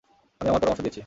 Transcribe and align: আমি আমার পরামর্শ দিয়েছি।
আমি 0.41 0.47
আমার 0.49 0.61
পরামর্শ 0.61 0.81
দিয়েছি। 0.81 0.99